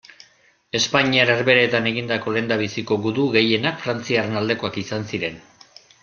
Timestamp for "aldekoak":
4.41-4.81